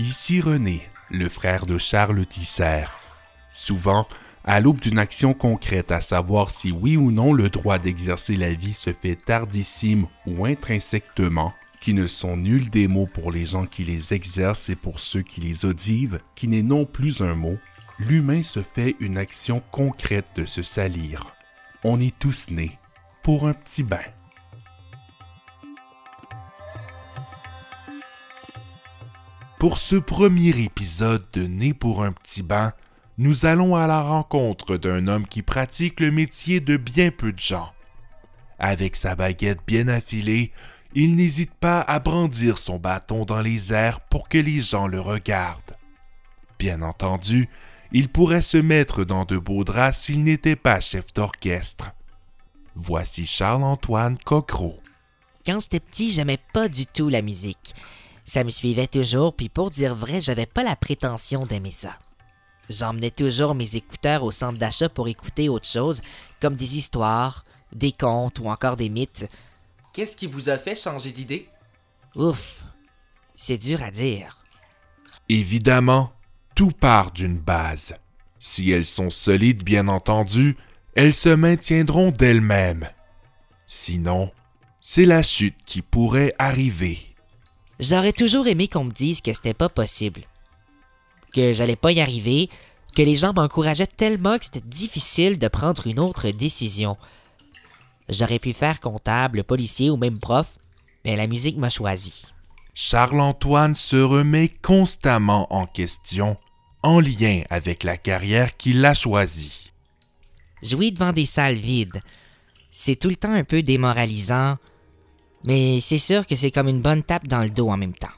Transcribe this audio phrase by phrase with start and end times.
[0.00, 2.84] Ici René, le frère de Charles Tisser.
[3.50, 4.06] Souvent,
[4.44, 8.52] à l'aube d'une action concrète à savoir si oui ou non le droit d'exercer la
[8.52, 13.66] vie se fait tardissime ou intrinsèquement, qui ne sont nuls des mots pour les gens
[13.66, 17.58] qui les exercent et pour ceux qui les audivent, qui n'est non plus un mot,
[17.98, 21.34] l'humain se fait une action concrète de se salir.
[21.82, 22.78] On est tous nés
[23.24, 24.04] pour un petit bain.
[29.58, 32.72] Pour ce premier épisode de Né pour un petit bain,
[33.18, 37.40] nous allons à la rencontre d'un homme qui pratique le métier de bien peu de
[37.40, 37.72] gens.
[38.60, 40.52] Avec sa baguette bien affilée,
[40.94, 45.00] il n'hésite pas à brandir son bâton dans les airs pour que les gens le
[45.00, 45.76] regardent.
[46.60, 47.48] Bien entendu,
[47.90, 51.90] il pourrait se mettre dans de beaux draps s'il n'était pas chef d'orchestre.
[52.76, 54.78] Voici Charles-Antoine Coquereau.
[55.44, 57.74] Quand j'étais petit, j'aimais pas du tout la musique.
[58.28, 61.98] Ça me suivait toujours, puis pour dire vrai, j'avais pas la prétention d'aimer ça.
[62.68, 66.02] J'emmenais toujours mes écouteurs au centre d'achat pour écouter autre chose,
[66.38, 69.30] comme des histoires, des contes ou encore des mythes.
[69.94, 71.48] Qu'est-ce qui vous a fait changer d'idée?
[72.16, 72.64] Ouf,
[73.34, 74.38] c'est dur à dire.
[75.30, 76.12] Évidemment,
[76.54, 77.94] tout part d'une base.
[78.38, 80.58] Si elles sont solides, bien entendu,
[80.94, 82.90] elles se maintiendront d'elles-mêmes.
[83.66, 84.30] Sinon,
[84.82, 87.06] c'est la chute qui pourrait arriver.
[87.80, 90.22] J'aurais toujours aimé qu'on me dise que c'était pas possible.
[91.32, 92.48] Que j'allais pas y arriver,
[92.96, 96.96] que les gens m'encourageaient tellement que c'était difficile de prendre une autre décision.
[98.08, 100.48] J'aurais pu faire comptable, policier ou même prof,
[101.04, 102.24] mais la musique m'a choisi.
[102.74, 106.36] Charles-Antoine se remet constamment en question
[106.82, 109.70] en lien avec la carrière qu'il a choisie.
[110.62, 112.00] Jouer devant des salles vides,
[112.70, 114.56] c'est tout le temps un peu démoralisant,
[115.44, 118.08] mais c'est sûr que c'est comme une bonne tape dans le dos en même temps.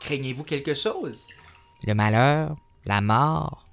[0.00, 1.28] Craignez-vous quelque chose?
[1.84, 3.64] Le malheur, la mort,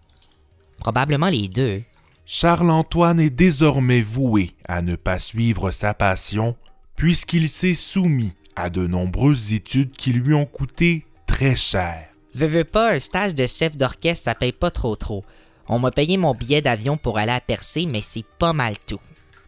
[0.79, 1.83] probablement les deux.
[2.25, 6.55] Charles-Antoine est désormais voué à ne pas suivre sa passion
[6.95, 12.07] puisqu'il s'est soumis à de nombreuses études qui lui ont coûté très cher.
[12.33, 15.23] Veux, veux pas, un stage de chef d'orchestre, ça paye pas trop trop.
[15.67, 18.99] On m'a payé mon billet d'avion pour aller à Percé, mais c'est pas mal tout.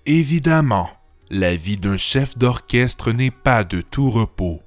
[0.06, 0.90] Évidemment,
[1.30, 4.62] la vie d'un chef d'orchestre n'est pas de tout repos.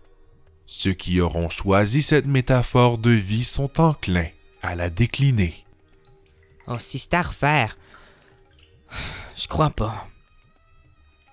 [0.66, 4.28] Ceux qui auront choisi cette métaphore de vie sont enclins
[4.60, 5.64] à la décliner.
[6.66, 7.78] Oh, si c'est à refaire.
[9.36, 10.08] Je crois pas.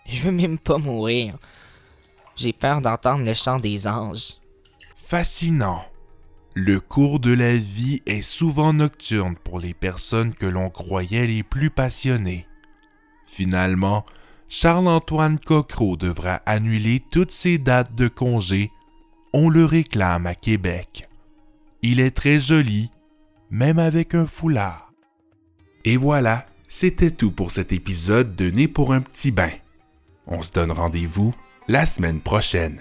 [0.08, 1.38] Je veux même pas mourir.
[2.36, 4.36] J'ai peur d'entendre le chant des anges.
[4.96, 5.84] Fascinant.
[6.54, 11.44] Le cours de la vie est souvent nocturne pour les personnes que l'on croyait les
[11.44, 12.48] plus passionnées.
[13.26, 14.06] Finalement,
[14.48, 18.72] Charles-Antoine Coquereau devra annuler toutes ses dates de congé.
[19.34, 21.10] On le réclame à Québec.
[21.82, 22.90] Il est très joli,
[23.50, 24.92] même avec un foulard.
[25.84, 29.52] Et voilà, c'était tout pour cet épisode de Né pour un petit bain.
[30.28, 31.34] On se donne rendez-vous
[31.68, 32.80] la semaine prochaine.